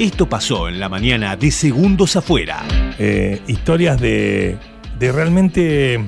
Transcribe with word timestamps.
Esto 0.00 0.28
pasó 0.28 0.68
en 0.68 0.80
la 0.80 0.88
mañana 0.88 1.36
de 1.36 1.50
Segundos 1.50 2.16
Afuera. 2.16 2.62
Eh, 2.98 3.40
historias 3.46 4.00
de, 4.00 4.56
de 4.98 5.12
realmente 5.12 6.00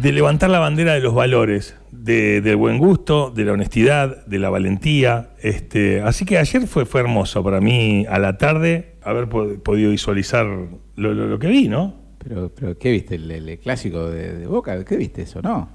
de 0.00 0.12
levantar 0.12 0.50
la 0.50 0.58
bandera 0.58 0.94
de 0.94 1.00
los 1.00 1.14
valores, 1.14 1.76
de- 1.90 2.40
del 2.40 2.56
buen 2.56 2.78
gusto, 2.78 3.30
de 3.30 3.44
la 3.44 3.52
honestidad, 3.52 4.24
de 4.26 4.38
la 4.38 4.48
valentía. 4.50 5.30
Este, 5.42 6.00
así 6.00 6.24
que 6.24 6.38
ayer 6.38 6.66
fue, 6.66 6.86
fue 6.86 7.00
hermoso 7.02 7.42
para 7.44 7.60
mí 7.60 8.06
a 8.08 8.18
la 8.18 8.38
tarde 8.38 8.94
haber 9.02 9.28
po- 9.28 9.58
podido 9.62 9.90
visualizar 9.90 10.46
lo, 10.46 11.14
lo- 11.14 11.26
lo 11.26 11.38
que 11.38 11.48
vi, 11.48 11.68
¿no? 11.68 11.94
Pero, 12.18 12.50
pero 12.54 12.78
¿qué 12.78 12.90
viste? 12.92 13.16
¿El, 13.16 13.30
el 13.30 13.58
clásico 13.58 14.08
de, 14.10 14.38
de 14.38 14.46
Boca? 14.46 14.84
¿Qué 14.84 14.96
viste 14.96 15.22
eso, 15.22 15.42
no? 15.42 15.68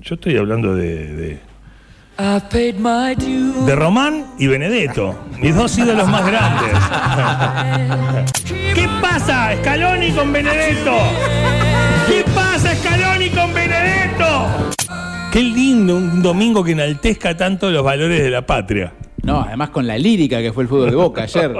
Yo 0.00 0.14
estoy 0.16 0.36
hablando 0.36 0.74
de, 0.74 1.38
de, 2.16 2.72
de 3.66 3.76
Román 3.76 4.24
y 4.38 4.46
Benedetto, 4.46 5.14
mis 5.38 5.54
dos 5.54 5.76
ídolos 5.76 6.08
más 6.08 6.26
grandes. 6.26 6.72
¿Qué 8.74 8.88
pasa, 9.02 9.54
Scaloni 9.58 10.12
con 10.12 10.32
Benedetto? 10.32 10.92
¿Qué 12.08 12.24
pasa, 12.34 12.74
Scaloni 12.74 13.28
con 13.28 13.52
Benedetto? 13.52 14.46
Qué 15.30 15.42
lindo 15.42 15.96
un 15.96 16.22
domingo 16.22 16.64
que 16.64 16.72
enaltezca 16.72 17.36
tanto 17.36 17.70
los 17.70 17.84
valores 17.84 18.22
de 18.22 18.30
la 18.30 18.46
patria. 18.46 18.94
No, 19.22 19.42
además 19.42 19.68
con 19.70 19.86
la 19.86 19.98
lírica 19.98 20.40
que 20.40 20.54
fue 20.54 20.62
el 20.62 20.68
fútbol 20.70 20.90
de 20.90 20.96
Boca 20.96 21.24
ayer. 21.24 21.52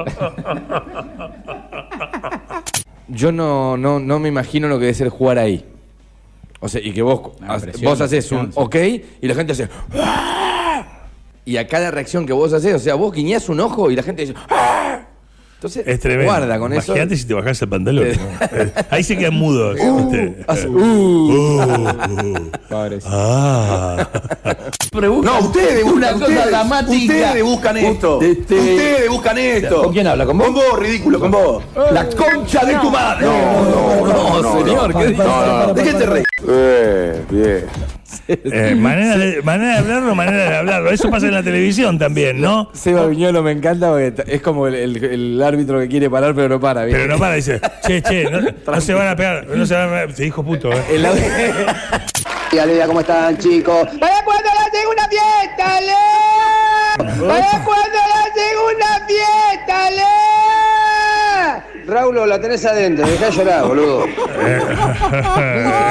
Yo 3.09 3.31
no, 3.31 3.77
no, 3.77 3.99
no 3.99 4.19
me 4.19 4.29
imagino 4.29 4.69
lo 4.69 4.79
que 4.79 4.87
debe 4.87 4.95
ser 4.95 5.09
jugar 5.11 5.39
ahí. 5.39 5.65
O 6.61 6.69
sea, 6.69 6.81
y 6.81 6.93
que 6.93 7.03
vos, 7.03 7.21
No, 7.41 7.53
ha- 7.53 7.59
presión, 7.59 7.85
vos 7.91 8.01
haces 8.01 8.33
un 8.33 8.51
ok 8.55 8.77
y 9.21 9.27
la 9.29 9.35
gente 9.35 9.53
hace. 9.53 9.69
"Ah". 9.95 10.83
Y 11.45 11.57
a 11.59 11.67
cada 11.69 11.91
reacción 11.91 12.27
que 12.27 12.33
vos 12.33 12.53
haces, 12.53 12.75
o 12.75 12.79
sea, 12.79 12.95
vos 12.95 13.13
guiñás 13.15 13.49
un 13.49 13.61
ojo 13.61 13.91
y 13.91 13.97
la 13.97 14.03
gente 14.03 14.23
dice. 14.23 14.35
"Ah". 14.51 15.01
Entonces, 15.57 15.85
Es 15.87 16.01
tremendo. 16.01 16.31
guarda 16.31 16.59
con 16.59 16.71
eso. 16.75 16.93
Imagínate 16.93 17.17
si 17.17 17.25
te 17.27 17.33
bajás 17.33 17.63
el 17.63 17.69
pantalón. 17.71 18.07
Eh, 18.09 18.73
Ahí 18.91 19.03
se 19.03 19.17
quedan 19.17 19.35
mudos. 19.35 19.79
Uh, 19.81 20.35
"Uh". 20.77 21.89
uh. 21.89 22.51
Ah. 23.07 24.09
No, 24.97 25.39
ustedes 25.41 25.85
Una 25.85 26.13
buscan, 26.13 26.13
cosa 26.21 26.25
ustedes, 26.33 26.47
dramática. 26.51 27.15
ustedes 27.15 27.43
buscan 27.45 27.77
esto. 27.77 28.23
Este- 28.23 28.55
Ustedes 28.55 29.11
buscan 29.11 29.39
esto. 29.39 29.83
¿Con 29.83 29.93
quién 29.93 30.07
habla? 30.07 30.25
¿Con 30.25 30.39
vos? 30.39 30.47
Con 30.47 30.55
vos, 30.55 30.79
ridículo, 30.79 31.21
con 31.21 31.31
vos. 31.31 31.63
La 31.93 32.09
concha 32.09 32.65
de 32.65 32.75
tu 32.77 32.91
madre. 32.91 33.27
No, 33.27 33.66
no, 34.43 34.55
no, 34.55 34.65
señor. 34.67 34.95
No, 35.17 35.67
no, 35.67 35.75
¿De 35.75 35.83
qué 35.83 35.93
te 35.95 36.07
reís? 36.07 36.25
Eh, 36.49 37.23
bien. 37.31 37.65
Eh, 38.29 38.75
manera, 38.77 39.17
de, 39.19 39.43
manera 39.43 39.73
de 39.75 39.79
hablarlo, 39.79 40.15
manera 40.15 40.51
de 40.51 40.57
hablarlo. 40.57 40.91
Eso 40.91 41.11
pasa 41.11 41.27
en 41.27 41.35
la 41.35 41.43
televisión 41.43 41.99
también, 41.99 42.41
¿no? 42.41 42.71
Seba 42.73 43.07
Viñolo 43.07 43.43
me 43.43 43.53
encanta 43.53 43.89
porque 43.91 44.15
es 44.27 44.41
como 44.43 44.67
el, 44.67 44.75
el- 44.75 45.05
el 45.05 45.43
árbitro 45.43 45.79
que 45.81 45.89
quiere 45.89 46.09
parar 46.11 46.35
pero 46.35 46.49
no 46.49 46.61
para. 46.61 46.85
¿viste? 46.85 47.01
Pero 47.01 47.13
no 47.13 47.19
para, 47.21 47.35
dice, 47.35 47.61
che, 47.87 48.01
che, 48.03 48.25
no, 48.31 48.41
no 48.41 48.81
se 48.81 48.95
van 48.95 49.09
a 49.09 49.17
pegar, 49.17 49.47
no 49.47 49.67
se 49.67 49.75
van 49.75 49.89
a 49.89 49.91
pegar. 49.91 50.13
Se 50.15 50.23
dijo 50.25 50.43
puto, 50.45 50.73
¿eh? 50.73 50.83
El 50.91 51.07
Aleluya, 52.59 52.87
¿cómo 52.87 53.01
están, 53.01 53.37
chicos? 53.39 53.87
¿Para 54.01 54.23
cuándo 54.25 54.49
la 54.55 54.71
segunda 54.73 55.09
fiesta, 55.09 55.77
Ale? 55.77 55.93
¿Para 57.27 57.65
cuándo 57.65 57.99
la 58.09 58.25
segunda 58.35 59.07
fiesta, 59.07 59.87
Ale? 59.87 60.03
Raúl, 61.97 62.29
la 62.29 62.39
tenés 62.39 62.63
adentro, 62.67 63.07
dejá 63.07 63.31
de 63.31 63.33
llorar, 63.33 63.67
boludo. 63.67 64.05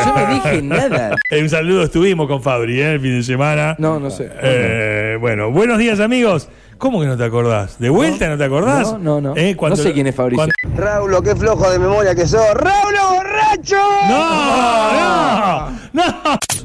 Yo 0.06 0.14
no 0.16 0.34
dije 0.36 0.62
nada. 0.62 1.16
Eh, 1.32 1.42
un 1.42 1.50
saludo, 1.50 1.82
estuvimos 1.82 2.28
con 2.28 2.44
Fabri 2.44 2.80
¿eh? 2.80 2.92
el 2.94 3.00
fin 3.00 3.18
de 3.18 3.24
semana. 3.24 3.76
No, 3.80 4.00
no 4.00 4.12
sé. 4.12 4.30
Eh, 4.40 5.18
bueno, 5.20 5.50
buenos 5.50 5.80
días, 5.80 6.00
amigos. 6.00 6.48
¿Cómo 6.78 7.02
que 7.02 7.08
no 7.08 7.18
te 7.18 7.24
acordás? 7.24 7.80
¿De 7.80 7.90
vuelta 7.90 8.30
no, 8.30 8.38
te 8.38 8.44
acordás? 8.44 8.92
No, 8.94 9.00
no, 9.00 9.20
no. 9.20 9.34
Eh, 9.36 9.56
cuando- 9.56 9.78
No 9.78 9.82
sé 9.82 9.94
quién 9.94 10.06
es 10.06 10.14
Fabricio. 10.14 10.46
cuando- 10.62 10.84
Raúl, 10.84 11.24
qué 11.24 11.36
flojo 11.36 11.72
de 11.72 11.80
memoria 11.80 12.14
que 12.14 12.28
sos. 12.28 12.54
¡Raúl, 12.54 12.94
borracho! 13.16 13.78
¡No! 14.08 14.92
¡No! 14.92 15.70
¡No! 15.94 16.04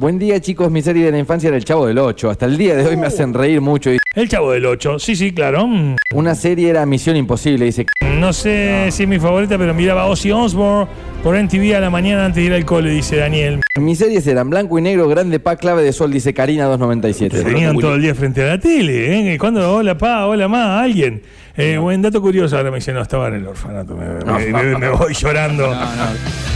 Buen 0.00 0.18
día, 0.18 0.38
chicos. 0.40 0.70
Mi 0.70 0.82
serie 0.82 1.06
de 1.06 1.12
la 1.12 1.18
infancia 1.18 1.48
era 1.48 1.56
El 1.56 1.64
Chavo 1.64 1.86
del 1.86 1.98
8. 1.98 2.28
Hasta 2.28 2.44
el 2.44 2.58
día 2.58 2.76
de 2.76 2.86
hoy 2.86 2.96
me 2.98 3.06
hacen 3.06 3.32
reír 3.32 3.62
mucho. 3.62 3.90
Y 3.90 3.98
El 4.16 4.28
chavo 4.28 4.50
del 4.50 4.66
8. 4.66 4.98
Sí, 4.98 5.14
sí, 5.14 5.32
claro. 5.32 5.68
Mm, 5.68 5.94
Una 6.14 6.34
serie 6.34 6.68
era 6.68 6.84
Misión 6.84 7.14
Imposible. 7.16 7.64
Dice, 7.66 7.86
No 8.18 8.32
sé 8.32 8.88
si 8.90 9.04
es 9.04 9.08
mi 9.08 9.20
favorita, 9.20 9.56
pero 9.56 9.72
miraba 9.72 10.06
Ozzy 10.06 10.32
Osbourne 10.32 10.88
por 11.22 11.36
MTV 11.40 11.76
a 11.76 11.80
la 11.80 11.90
mañana 11.90 12.24
antes 12.24 12.36
de 12.42 12.42
ir 12.48 12.52
al 12.52 12.64
cole, 12.64 12.90
dice 12.90 13.16
Daniel. 13.16 13.60
mis 13.78 13.98
series 13.98 14.26
eran 14.26 14.50
blanco 14.50 14.78
y 14.80 14.82
negro, 14.82 15.06
grande 15.06 15.38
pa, 15.38 15.54
clave 15.54 15.84
de 15.84 15.92
sol, 15.92 16.10
dice 16.10 16.34
Karina 16.34 16.64
297. 16.64 17.36
Te 17.38 17.44
tenían 17.44 17.78
todo 17.78 17.94
el 17.94 18.02
día 18.02 18.14
frente 18.16 18.42
a 18.42 18.46
la 18.48 18.58
tele, 18.58 19.34
¿eh? 19.34 19.38
Cuando, 19.38 19.74
hola, 19.76 19.96
pa, 19.96 20.26
hola, 20.26 20.48
ma, 20.48 20.82
alguien. 20.82 21.22
Eh, 21.56 21.78
Buen 21.78 22.02
dato 22.02 22.20
curioso, 22.20 22.56
ahora 22.56 22.70
me 22.72 22.78
dice, 22.78 22.92
no, 22.92 23.02
estaba 23.02 23.28
en 23.28 23.34
el 23.34 23.46
orfanato, 23.46 23.94
me, 23.94 24.06
me- 24.24 24.52
me- 24.52 24.76
me 24.78 24.88
voy 24.88 25.14
llorando. 25.14 25.68
No. 25.72 26.49